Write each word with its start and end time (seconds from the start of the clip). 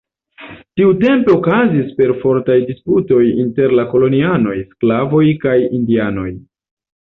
Tiutempe 0.79 1.33
okazis 1.33 1.91
perfortaj 1.99 2.55
disputoj 2.69 3.19
inter 3.43 3.77
la 3.81 3.85
kolonianoj, 3.93 4.57
sklavoj, 4.73 5.23
kaj 5.45 5.55
indianoj. 5.83 6.27